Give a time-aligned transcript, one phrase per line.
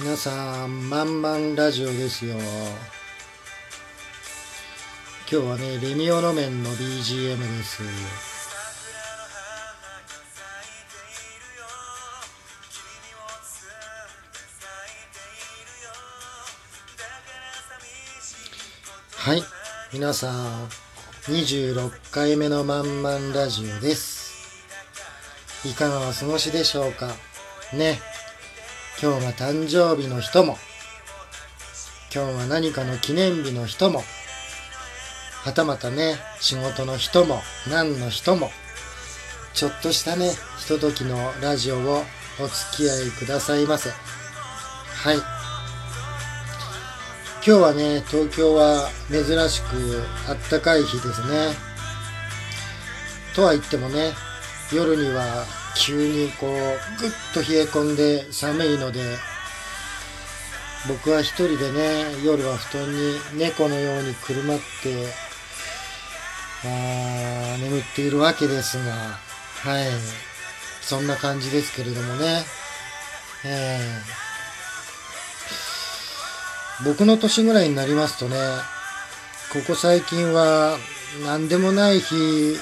[0.00, 2.36] 皆さん、まんまんラジオですよ。
[2.36, 2.42] 今
[5.28, 7.82] 日はね、レミオロメンの BGM です。
[19.16, 19.42] はい、
[19.92, 20.68] 皆さん、
[21.26, 24.32] 26回目のまんまんラジオです。
[25.64, 27.08] いかがお過ごしでしょうか？
[27.72, 28.00] ね。
[29.00, 30.58] 今日が誕生日の人も、
[32.12, 34.02] 今日は何かの記念日の人も、
[35.44, 37.40] はたまたね、仕事の人も、
[37.70, 38.50] 何の人も、
[39.54, 42.02] ちょっとしたね、ひとときのラジオを
[42.40, 43.90] お付き合いくださいませ。
[43.90, 45.16] はい。
[45.16, 45.24] 今
[47.44, 51.54] 日はね、東京は珍しくあったかい日ですね。
[53.36, 54.12] とは言ってもね、
[54.72, 55.46] 夜には
[55.78, 56.50] 急にこう
[57.00, 59.00] ぐっと冷え込んで寒いので
[60.88, 65.06] 僕は一人でね夜は布団に猫のようにくるまって
[66.64, 68.92] あー眠っているわけですが
[69.62, 69.88] はい。
[70.80, 72.44] そんな感じですけれどもね。
[73.44, 74.28] えー
[76.84, 78.36] 僕の年ぐらいになりますとね
[79.52, 80.78] ここ最近は
[81.26, 82.56] 何でもない日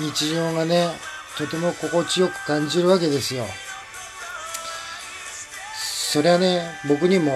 [0.00, 0.88] 日常がね
[1.38, 3.46] とても心地よく感じるわけですよ。
[6.10, 7.30] そりゃね、僕にも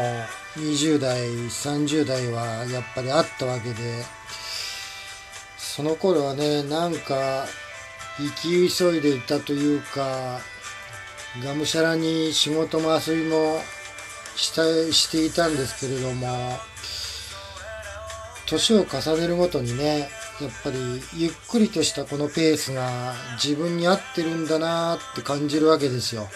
[0.57, 4.05] 20代、30代はやっぱりあったわけで、
[5.57, 7.47] その頃はね、なんか、
[8.19, 10.41] 生き急いでいたというか、
[11.45, 13.61] がむしゃらに仕事も遊びも
[14.35, 16.59] したしていたんですけれども、
[18.47, 20.11] 年を重ねるごとにね、
[20.43, 26.29] やっぱりゆっくりとしたこのペースが自分に合ってるんだなって感じるわけですよ。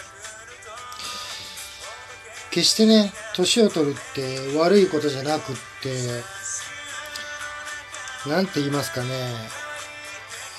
[2.51, 6.23] 決してね、年を取るって悪いことじゃなくって、
[8.29, 9.09] なんて言いますかね、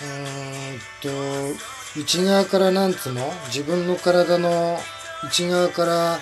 [0.02, 1.58] うーんと、
[2.00, 3.32] 内側からなんつうの？
[3.46, 4.78] 自分の体の
[5.24, 6.20] 内側から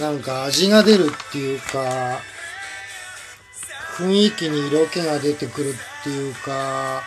[0.00, 2.18] なんか味が出るっていうか、
[3.96, 7.02] 雰囲気に色気が出てくるっていうか、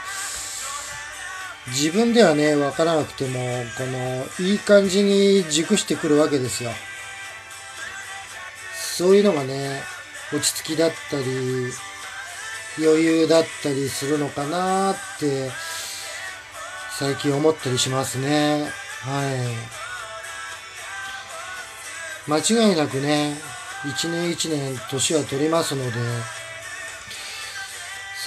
[1.68, 6.72] 自分ではね、わからなくても、この、いい感じに熟してくるわけですよ。
[8.98, 9.82] そういうのがね、
[10.34, 11.72] 落ち着きだったり、
[12.80, 15.52] 余裕だったりするのかなって、
[16.98, 18.72] 最近思ったりしますね。
[19.04, 19.32] は
[22.28, 22.30] い。
[22.30, 23.38] 間違いなくね、
[23.88, 25.92] 一年一年年は取りますので、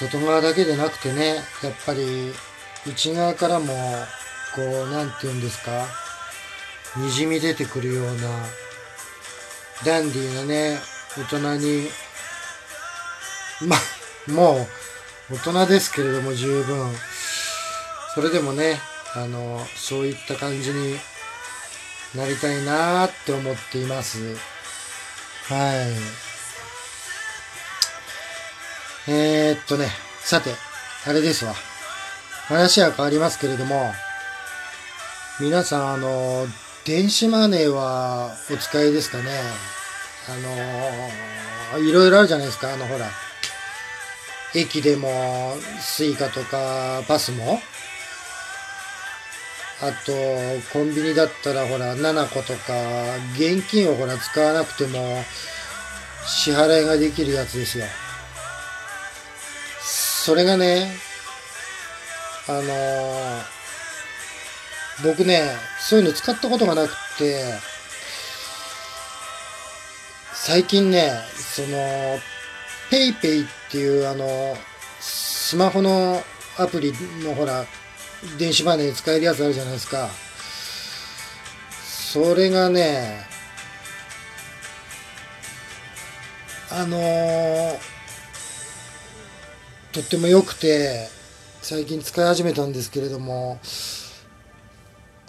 [0.08, 2.32] 外側だけでなくてね、やっぱり
[2.86, 3.66] 内側からも、
[4.54, 5.86] こう、なんて言うんですか、
[6.96, 8.28] 滲み出てくるような、
[9.84, 10.80] ダンディーなね、
[11.16, 11.88] 大人に、
[13.60, 13.76] ま、
[14.34, 14.66] も
[15.30, 16.92] う、大人ですけれども十分、
[18.14, 18.80] それでもね、
[19.14, 20.98] あの、そういった感じに
[22.16, 24.18] なりたいなーって思っています。
[25.48, 26.21] はい。
[29.08, 29.88] えー、っとね、
[30.20, 30.54] さて、
[31.06, 31.54] あれですわ。
[32.46, 33.92] 話は変わりますけれども、
[35.40, 36.46] 皆さん、あの、
[36.84, 39.24] 電子マネーはお使いですかね？
[40.28, 43.10] あの、いろいろあるじゃないですか、あの、ほら。
[44.54, 47.60] 駅でも、 Suicaとか、 PASMO？
[49.80, 50.12] あと、
[50.72, 52.72] コンビニだったら、ほら、 nanacoとか、
[53.34, 55.24] 現金をほら、使わなくても、
[56.24, 57.86] 支払いができるやつですよ。
[60.24, 60.86] それがね、
[62.46, 63.42] あのー
[65.02, 65.50] 僕ね、
[65.80, 67.54] そういうの使ったことがなくて、
[70.32, 72.20] 最近ね、その、
[72.88, 74.56] ペイペイっていうあの、
[75.00, 76.22] スマホの
[76.56, 76.92] アプリ
[77.24, 77.66] のほら、
[78.38, 80.08] 電子マネー使えるやつあるじゃないですか。
[81.80, 83.26] それがね、
[86.70, 87.91] あのー
[89.92, 91.06] とっても良くて、
[91.60, 93.60] 最近使い始めたんですけれども、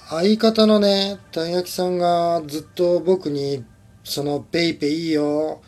[0.09, 3.65] 相方のね、たい焼きさんがずっと僕に、
[4.05, 5.61] その PayPayいいよ、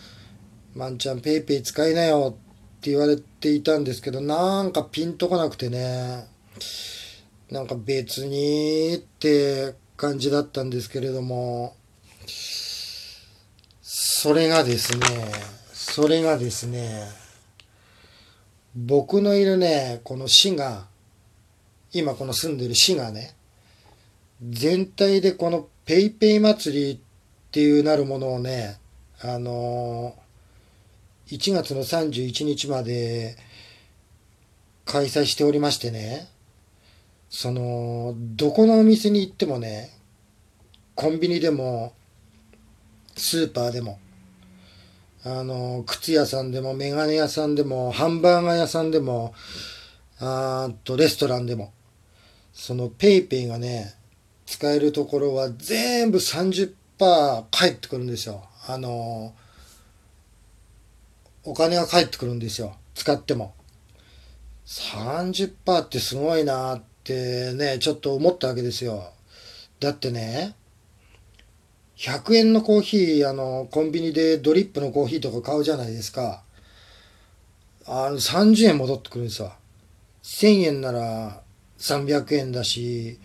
[0.74, 6.30] まんちゃん PayPay使いなよって言われていたんですけど、なんかピンとこなくてね、
[7.52, 11.76] なんか別にって感じだったんですけれども、
[13.82, 15.06] それがですね、
[15.74, 17.25] それがですね、
[18.76, 20.88] 僕のいるね、この市が、
[21.94, 23.34] 今この住んでる市がね、
[24.50, 26.98] 全体でこのペイペイ祭りっ
[27.52, 28.78] ていうなるものをね、
[29.22, 33.38] あのー、1月の31日まで
[34.84, 36.28] 開催しておりましてね、
[37.30, 39.90] その、どこのお店に行ってもね、
[40.96, 41.94] コンビニでも、
[43.16, 44.00] スーパーでも、
[45.28, 49.34] あの、靴屋さんでも、メガネ屋さんでも、ハンバーガー屋さんでも、
[50.20, 51.74] あと、レストランでも、
[52.54, 53.96] そのペイペイがね、
[54.46, 56.76] 使えるところは全部30%
[57.50, 58.48] 返ってくるんですよ。
[58.68, 59.34] あの、
[61.44, 62.76] お金が返ってくるんですよ。
[62.94, 63.56] 使っても。
[64.68, 69.12] 30%ってすごいなってね、ちょっと思ったわけですよ。
[69.80, 70.56] だってね、
[71.98, 76.44] 100円のコーヒー、あの、コンビニでドリップのコーヒーとか買うじゃないですか。
[77.86, 79.56] あの、30円戻ってくるんですわ。
[80.24, 81.42] 1000円なら
[81.78, 83.20] 300円だし、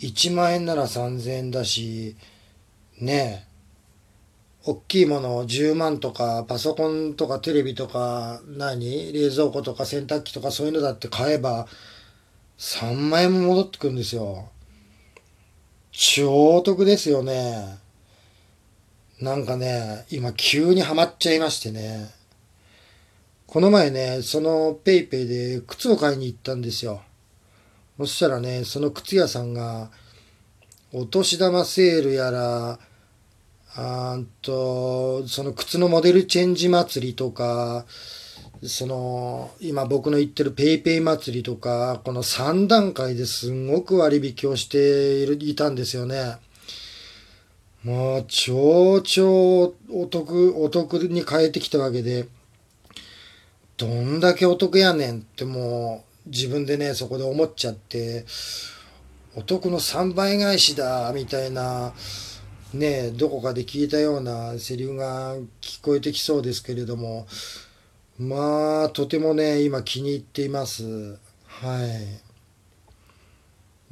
[0.00, 2.16] 1万円なら3000円だし、
[2.98, 3.54] ねえ、
[4.66, 9.12] 大きいもの10万とか、パソコンとかテレビとか、何？
[9.12, 11.68] 冷蔵庫とか洗濯機とかそういうのだって買えば、
[12.58, 14.48] 3万円も戻ってくるんですよ。
[15.92, 17.83] 超得ですよね。
[19.20, 22.10] なんかね、今急にハマっちゃいましてね。
[23.46, 27.02] この前ね、その PayPayで靴を買いに行ったんですよ。
[27.96, 29.90] そしたらね、その靴屋さんが、
[30.92, 32.78] お年玉セールやら、
[33.76, 37.86] あと、その靴のモデルチェンジ祭りとか、
[38.66, 46.36] その、今僕の言ってるペイペイ祭りとか、この3段階ですんごく割引をしているいたんですよね。
[47.84, 52.26] もう、超超お得、お得に変えてきたわけで、
[53.76, 58.24] どんだけお得やねんってもう、自分でね、そこで思っちゃって、
[59.36, 61.92] お得の3倍返しだ、みたいな、
[62.72, 67.26] ね、どこかで聞いたようなセリフが聞こえてきそうですけれども、
[68.18, 71.18] まあ、とてもね、今気に入っています。
[71.46, 71.84] は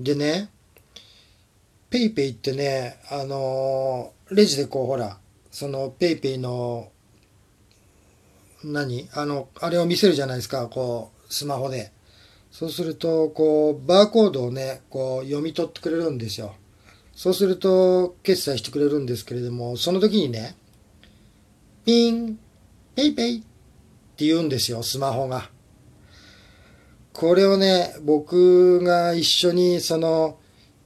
[0.01, 0.03] い。
[0.03, 0.49] でね、
[1.93, 5.19] PayPayってね、あのー、レジでこうほら、
[5.51, 6.91] その PayPayの、
[8.65, 11.93] 何あの、あれを見せるじゃないですか、こう、スマホで。
[12.51, 16.55] そうすると、こう、バーコードをね、こう、読み取ってくれるんですよ。
[17.15, 20.57] そうすると、決済してくれるんですけれども、その時にね、
[21.85, 22.39] ピン、
[22.95, 23.41] PayPayっ
[24.17, 25.51] て言うんですよ、スマホが。
[27.13, 30.39] これをね、僕が一緒にその、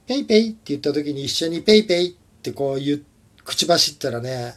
[0.07, 3.03] PayPayって言った時に一緒に PayPayってこう言う、
[3.43, 4.55] 口走ったらね、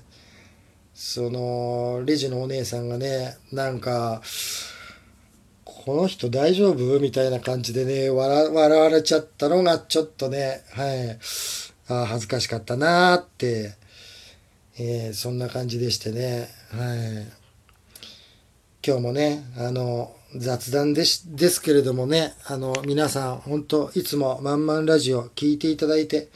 [0.95, 4.23] その、レジのお姉さんがね、なんか、
[5.65, 7.01] この人大丈夫？
[7.01, 11.19] みたいな感じでね、笑われちゃったのがちょっとね、はい、
[11.89, 13.75] あ恥ずかしかったなーって、
[14.79, 17.27] えー、そんな感じでしてね、はい。
[18.87, 26.29] 今日もね、あの、雑談ですですけれどもね、あの、皆さん、本当いつもまんまんラジオ聞いていただいて、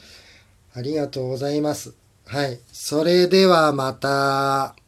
[0.73, 1.93] ありがとうございます。
[2.25, 2.59] はい。
[2.71, 4.84] それではまた。